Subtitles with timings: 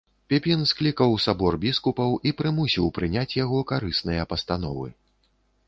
[0.31, 4.89] Піпін склікаў сабор біскупаў і прымусіў прыняць яго карысныя пастановы.